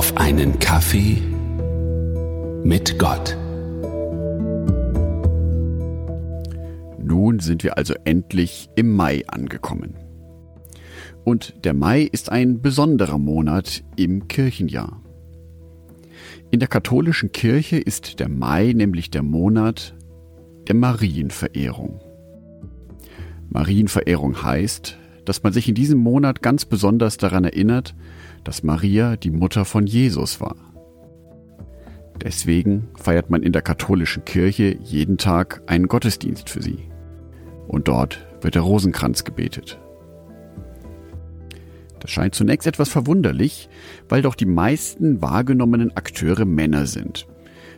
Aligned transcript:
auf 0.00 0.16
einen 0.16 0.58
Kaffee 0.58 1.18
mit 2.64 2.98
Gott. 2.98 3.36
Nun 6.98 7.38
sind 7.40 7.64
wir 7.64 7.76
also 7.76 7.92
endlich 8.06 8.70
im 8.76 8.96
Mai 8.96 9.24
angekommen. 9.26 9.98
Und 11.22 11.66
der 11.66 11.74
Mai 11.74 12.00
ist 12.00 12.32
ein 12.32 12.62
besonderer 12.62 13.18
Monat 13.18 13.84
im 13.96 14.26
Kirchenjahr. 14.26 15.02
In 16.50 16.60
der 16.60 16.68
katholischen 16.70 17.32
Kirche 17.32 17.76
ist 17.76 18.20
der 18.20 18.30
Mai 18.30 18.72
nämlich 18.72 19.10
der 19.10 19.22
Monat 19.22 19.94
der 20.66 20.76
Marienverehrung. 20.76 22.00
Marienverehrung 23.50 24.42
heißt, 24.42 24.96
dass 25.30 25.44
man 25.44 25.52
sich 25.52 25.68
in 25.68 25.76
diesem 25.76 26.00
Monat 26.00 26.42
ganz 26.42 26.64
besonders 26.64 27.16
daran 27.16 27.44
erinnert, 27.44 27.94
dass 28.42 28.64
Maria 28.64 29.14
die 29.14 29.30
Mutter 29.30 29.64
von 29.64 29.86
Jesus 29.86 30.40
war. 30.40 30.56
Deswegen 32.20 32.88
feiert 32.96 33.30
man 33.30 33.44
in 33.44 33.52
der 33.52 33.62
katholischen 33.62 34.24
Kirche 34.24 34.76
jeden 34.82 35.18
Tag 35.18 35.62
einen 35.68 35.86
Gottesdienst 35.86 36.50
für 36.50 36.60
sie. 36.60 36.80
Und 37.68 37.86
dort 37.86 38.26
wird 38.40 38.56
der 38.56 38.62
Rosenkranz 38.62 39.22
gebetet. 39.22 39.78
Das 42.00 42.10
scheint 42.10 42.34
zunächst 42.34 42.66
etwas 42.66 42.88
verwunderlich, 42.88 43.68
weil 44.08 44.22
doch 44.22 44.34
die 44.34 44.46
meisten 44.46 45.22
wahrgenommenen 45.22 45.96
Akteure 45.96 46.44
Männer 46.44 46.86
sind. 46.86 47.28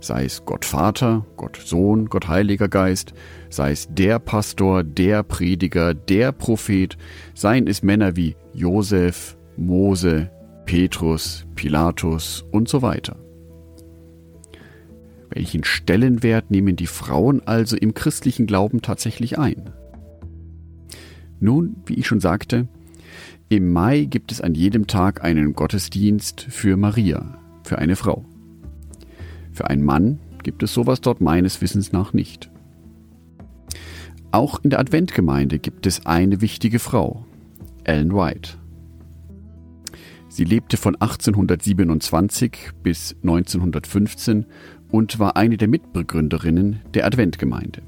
Sei 0.00 0.24
es 0.24 0.44
Gott 0.44 0.64
Vater, 0.64 1.26
Gott 1.36 1.56
Sohn, 1.56 2.06
Gott 2.06 2.28
Heiliger 2.28 2.68
Geist, 2.68 3.14
sei 3.50 3.72
es 3.72 3.88
der 3.90 4.18
Pastor, 4.18 4.84
der 4.84 5.22
Prediger, 5.22 5.94
der 5.94 6.32
Prophet, 6.32 6.96
seien 7.34 7.66
es 7.66 7.82
Männer 7.82 8.16
wie 8.16 8.36
Josef, 8.54 9.36
Mose, 9.56 10.30
Petrus, 10.66 11.46
Pilatus 11.56 12.44
und 12.52 12.68
so 12.68 12.82
weiter. 12.82 13.16
Welchen 15.30 15.64
Stellenwert 15.64 16.50
nehmen 16.50 16.76
die 16.76 16.86
Frauen 16.86 17.42
also 17.46 17.76
im 17.76 17.92
christlichen 17.92 18.46
Glauben 18.46 18.82
tatsächlich 18.82 19.38
ein? 19.38 19.70
Nun, 21.40 21.76
wie 21.86 21.94
ich 21.94 22.06
schon 22.06 22.20
sagte, 22.20 22.68
im 23.48 23.72
Mai 23.72 24.04
gibt 24.04 24.30
es 24.32 24.40
an 24.40 24.54
jedem 24.54 24.86
Tag 24.86 25.24
einen 25.24 25.54
Gottesdienst 25.54 26.46
für 26.50 26.76
Maria, 26.76 27.38
für 27.64 27.78
eine 27.78 27.96
Frau. 27.96 28.24
Für 29.58 29.68
einen 29.68 29.82
Mann 29.82 30.20
gibt 30.44 30.62
es 30.62 30.72
sowas 30.72 31.00
dort 31.00 31.20
meines 31.20 31.60
Wissens 31.60 31.90
nach 31.90 32.12
nicht. 32.12 32.48
Auch 34.30 34.62
in 34.62 34.70
der 34.70 34.78
Adventgemeinde 34.78 35.58
gibt 35.58 35.84
es 35.84 36.06
eine 36.06 36.40
wichtige 36.40 36.78
Frau, 36.78 37.26
Ellen 37.82 38.14
White. 38.14 38.52
Sie 40.28 40.44
lebte 40.44 40.76
von 40.76 40.94
1827 40.94 42.70
bis 42.84 43.16
1915 43.24 44.46
und 44.92 45.18
war 45.18 45.36
eine 45.36 45.56
der 45.56 45.66
Mitbegründerinnen 45.66 46.82
der 46.94 47.04
Adventgemeinde. 47.04 47.82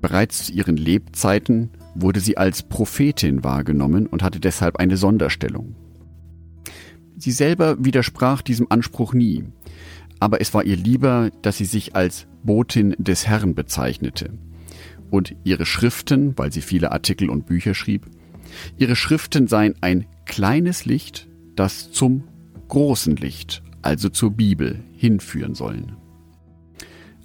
Bereits 0.00 0.46
zu 0.46 0.52
ihren 0.52 0.78
Lebzeiten 0.78 1.68
wurde 1.94 2.20
sie 2.20 2.38
als 2.38 2.62
Prophetin 2.62 3.44
wahrgenommen 3.44 4.06
und 4.06 4.22
hatte 4.22 4.40
deshalb 4.40 4.78
eine 4.78 4.96
Sonderstellung. 4.96 5.76
Sie 7.24 7.32
selber 7.32 7.82
widersprach 7.82 8.42
diesem 8.42 8.66
Anspruch 8.70 9.14
nie, 9.14 9.44
aber 10.20 10.42
es 10.42 10.52
war 10.52 10.62
ihr 10.62 10.76
lieber, 10.76 11.30
dass 11.40 11.56
sie 11.56 11.64
sich 11.64 11.96
als 11.96 12.26
Botin 12.42 12.94
des 12.98 13.26
Herrn 13.26 13.54
bezeichnete. 13.54 14.34
Und 15.10 15.34
ihre 15.42 15.64
Schriften, 15.64 16.36
weil 16.36 16.52
sie 16.52 16.60
viele 16.60 16.92
Artikel 16.92 17.30
und 17.30 17.46
Bücher 17.46 17.72
schrieb, 17.72 18.04
ihre 18.76 18.94
Schriften 18.94 19.48
seien 19.48 19.74
ein 19.80 20.04
kleines 20.26 20.84
Licht, 20.84 21.26
das 21.56 21.92
zum 21.92 22.24
großen 22.68 23.16
Licht, 23.16 23.62
also 23.80 24.10
zur 24.10 24.32
Bibel, 24.32 24.84
hinführen 24.92 25.54
sollen. 25.54 25.96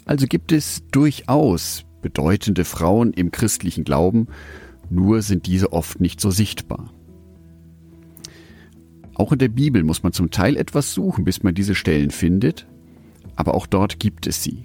Also 0.06 0.28
gibt 0.28 0.54
es 0.54 0.82
durchaus 0.92 1.84
bedeutende 2.02 2.64
Frauen 2.64 3.12
im 3.12 3.32
christlichen 3.32 3.84
Glauben, 3.84 4.28
nur 4.90 5.24
sind 5.24 5.46
diese 5.46 5.74
oft 5.74 6.00
nicht 6.00 6.22
so 6.22 6.32
sichtbar. 6.32 6.90
Auch 9.20 9.34
in 9.34 9.40
der 9.40 9.50
Bibel 9.50 9.84
muss 9.84 10.02
man 10.02 10.14
zum 10.14 10.32
Teil 10.32 10.56
etwas 10.56 10.94
suchen, 10.94 11.26
bis 11.26 11.44
man 11.44 11.54
diese 11.54 11.76
Stellen 11.76 12.10
findet, 12.10 12.66
aber 13.36 13.54
auch 13.54 13.68
dort 13.68 14.00
gibt 14.00 14.28
es 14.28 14.42
sie. 14.42 14.64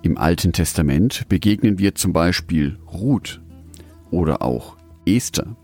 Im 0.00 0.16
Alten 0.16 0.54
Testament 0.54 1.28
begegnen 1.28 1.78
wir 1.78 1.94
zum 1.94 2.14
Beispiel 2.14 2.78
Ruth 2.90 3.42
oder 4.10 4.40
auch 4.40 4.78
Esther, 5.04 5.56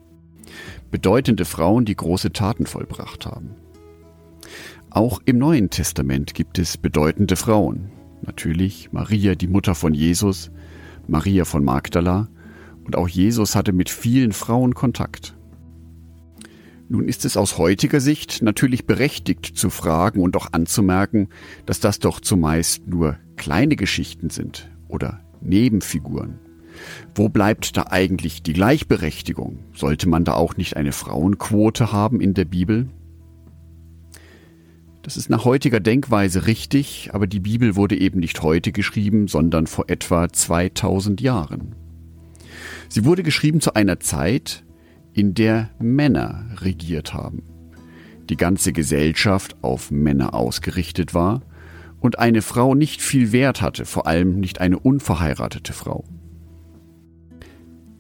bedeutende 0.91 1.47
Frauen, 1.47 1.87
die 1.87 1.97
große 1.97 2.35
Taten 2.35 2.67
vollbracht 2.67 3.25
haben. 3.25 3.53
Auch 4.91 5.23
im 5.25 5.39
Neuen 5.39 5.71
Testament 5.71 6.35
gibt 6.35 6.59
es 6.59 6.77
bedeutende 6.77 7.35
Frauen, 7.35 7.91
natürlich 8.21 8.93
Maria, 8.93 9.37
die 9.37 9.49
Mutter 9.49 9.75
von 9.75 9.95
Jesus, 9.95 10.51
Maria 11.09 11.47
von 11.47 11.65
Magdala, 11.65 12.29
und 12.85 12.95
auch 12.95 13.09
Jesus 13.09 13.57
hatte 13.57 13.73
mit 13.73 13.89
vielen 13.89 14.33
Frauen 14.33 14.75
Kontakt. 14.75 15.34
Nun 16.95 17.09
ist 17.09 17.25
es 17.25 17.37
aus 17.37 17.59
heutiger 17.59 17.99
Sicht 17.99 18.41
natürlich 18.43 18.87
berechtigt 18.87 19.59
zu 19.59 19.69
fragen 19.69 20.23
und 20.23 20.37
auch 20.37 20.53
anzumerken, 20.53 21.29
dass 21.67 21.81
das 21.81 21.99
doch 21.99 22.21
zumeist 22.21 22.87
nur 22.87 23.19
kleine 23.35 23.75
Geschichten 23.75 24.31
sind 24.31 24.71
oder 24.87 25.19
Nebenfiguren. 25.41 26.39
Wo 27.13 27.29
bleibt 27.29 27.77
da 27.77 27.87
eigentlich 27.91 28.45
die 28.45 28.53
Gleichberechtigung? 28.53 29.59
Sollte 29.75 30.09
man 30.09 30.25
da 30.25 30.35
auch 30.35 30.57
nicht 30.57 30.77
eine 30.77 30.93
Frauenquote 30.93 31.91
haben 31.91 32.21
in 32.21 32.33
der 32.33 32.45
Bibel? 32.45 32.89
Das 35.03 35.17
ist 35.17 35.29
nach 35.31 35.45
heutiger 35.45 35.81
Denkweise 35.81 36.47
richtig, 36.47 37.11
aber 37.13 37.27
die 37.27 37.41
Bibel 37.41 37.75
wurde 37.75 37.99
eben 37.99 38.21
nicht 38.21 38.41
heute 38.41 38.71
geschrieben, 38.71 39.27
sondern 39.27 39.67
vor 39.67 39.87
etwa 39.89 40.33
2000 40.33 41.21
Jahren. 41.21 41.75
Sie 42.89 43.05
wurde 43.05 43.25
geschrieben 43.25 43.61
zu 43.61 43.75
einer 43.75 43.99
Zeit, 43.99 44.63
in 45.15 45.33
der 45.33 45.71
Männer 45.79 46.45
regiert 46.57 47.15
haben, 47.15 47.45
die 48.29 48.37
ganze 48.37 48.73
Gesellschaft 48.73 49.57
auf 49.63 49.91
Männer 49.91 50.35
ausgerichtet 50.35 51.15
war 51.15 51.43
und 52.01 52.19
eine 52.19 52.43
Frau 52.43 52.75
nicht 52.75 53.01
viel 53.01 53.33
Wert 53.33 53.63
hatte, 53.63 53.87
vor 53.87 54.07
allem 54.07 54.41
nicht 54.41 54.61
eine 54.61 54.79
unverheiratete 54.79 55.73
Frau. 55.73 56.05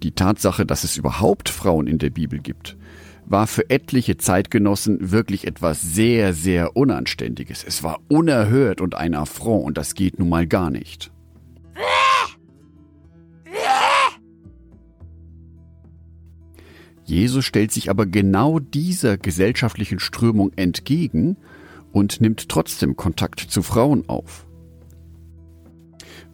Die 0.02 0.12
Tatsache, 0.12 0.66
dass 0.66 0.84
es 0.84 0.98
überhaupt 0.98 1.48
Frauen 1.48 1.86
in 1.86 1.98
der 1.98 2.10
Bibel 2.10 2.40
gibt, 2.40 2.76
war 3.24 3.46
für 3.46 3.70
etliche 3.70 4.18
Zeitgenossen 4.18 5.10
wirklich 5.12 5.46
etwas 5.46 5.80
sehr, 5.80 6.34
sehr 6.34 6.76
Unanständiges. 6.76 7.64
Es 7.66 7.82
war 7.82 8.00
unerhört 8.08 8.82
und 8.82 8.94
ein 8.96 9.14
Affront 9.14 9.64
und 9.64 9.78
das 9.78 9.94
geht 9.94 10.18
nun 10.18 10.28
mal 10.28 10.46
gar 10.46 10.70
nicht. 10.70 11.13
Jesus 17.04 17.44
stellt 17.44 17.70
sich 17.70 17.90
aber 17.90 18.06
genau 18.06 18.58
dieser 18.58 19.18
gesellschaftlichen 19.18 19.98
Strömung 19.98 20.52
entgegen 20.56 21.36
und 21.92 22.20
nimmt 22.20 22.48
trotzdem 22.48 22.96
Kontakt 22.96 23.40
zu 23.40 23.62
Frauen 23.62 24.08
auf. 24.08 24.46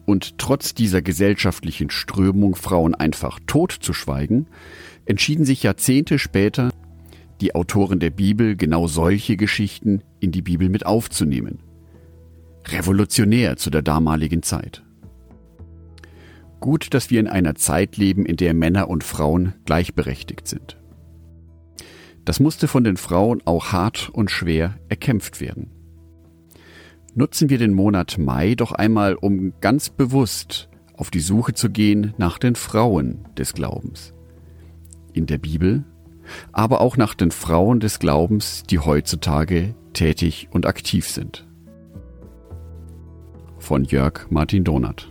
Und 0.05 0.37
trotz 0.37 0.73
dieser 0.73 1.01
gesellschaftlichen 1.01 1.89
Strömung, 1.89 2.55
Frauen 2.55 2.95
einfach 2.95 3.39
totzuschweigen, 3.45 4.47
entschieden 5.05 5.45
sich 5.45 5.63
Jahrzehnte 5.63 6.19
später 6.19 6.71
die 7.41 7.55
Autoren 7.55 7.99
der 7.99 8.09
Bibel 8.09 8.55
genau 8.55 8.87
solche 8.87 9.35
Geschichten 9.35 10.01
in 10.19 10.31
die 10.31 10.41
Bibel 10.41 10.69
mit 10.69 10.85
aufzunehmen. 10.85 11.59
Revolutionär 12.67 13.57
zu 13.57 13.69
der 13.69 13.81
damaligen 13.81 14.43
Zeit. 14.43 14.83
Gut, 16.61 16.93
dass 16.93 17.09
wir 17.09 17.19
in 17.19 17.27
einer 17.27 17.55
Zeit 17.55 17.97
leben, 17.97 18.25
in 18.25 18.37
der 18.37 18.53
Männer 18.53 18.87
und 18.87 19.03
Frauen 19.03 19.55
gleichberechtigt 19.65 20.47
sind. 20.47 20.77
Das 22.23 22.39
musste 22.39 22.69
von 22.69 22.85
den 22.85 22.95
Frauen 22.95 23.41
auch 23.43 23.73
hart 23.73 24.09
und 24.13 24.31
schwer 24.31 24.75
erkämpft 24.87 25.41
werden. 25.41 25.71
Nutzen 27.13 27.49
wir 27.49 27.57
den 27.57 27.73
Monat 27.73 28.17
Mai 28.17 28.55
doch 28.55 28.71
einmal, 28.71 29.15
um 29.15 29.53
ganz 29.59 29.89
bewusst 29.89 30.69
auf 30.95 31.11
die 31.11 31.19
Suche 31.19 31.53
zu 31.53 31.69
gehen 31.69 32.13
nach 32.17 32.37
den 32.37 32.55
Frauen 32.55 33.27
des 33.35 33.53
Glaubens. 33.53 34.13
In 35.11 35.25
der 35.25 35.39
Bibel 35.39 35.83
aber 36.51 36.81
auch 36.81 36.97
nach 36.97 37.13
den 37.13 37.31
Frauen 37.31 37.79
des 37.79 37.99
Glaubens, 37.99 38.63
die 38.63 38.79
heutzutage 38.79 39.75
tätig 39.93 40.47
und 40.51 40.65
aktiv 40.65 41.07
sind. 41.07 41.47
Von 43.57 43.83
Jörg 43.83 44.27
Martin 44.29 44.63
Donath. 44.63 45.10